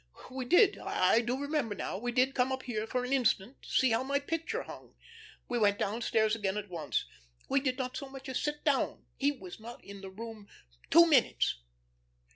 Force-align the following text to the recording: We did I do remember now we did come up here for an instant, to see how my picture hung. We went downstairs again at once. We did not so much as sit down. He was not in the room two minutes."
We 0.31 0.45
did 0.45 0.79
I 0.79 1.21
do 1.21 1.39
remember 1.39 1.75
now 1.75 1.95
we 1.99 2.11
did 2.11 2.33
come 2.33 2.51
up 2.51 2.63
here 2.63 2.87
for 2.87 3.03
an 3.05 3.13
instant, 3.13 3.61
to 3.61 3.69
see 3.69 3.91
how 3.91 4.01
my 4.01 4.17
picture 4.17 4.63
hung. 4.63 4.95
We 5.47 5.59
went 5.59 5.77
downstairs 5.77 6.35
again 6.35 6.57
at 6.57 6.69
once. 6.71 7.05
We 7.47 7.59
did 7.59 7.77
not 7.77 7.95
so 7.95 8.09
much 8.09 8.27
as 8.27 8.39
sit 8.41 8.63
down. 8.65 9.05
He 9.17 9.31
was 9.31 9.59
not 9.59 9.83
in 9.85 10.01
the 10.01 10.09
room 10.09 10.47
two 10.89 11.05
minutes." 11.05 11.59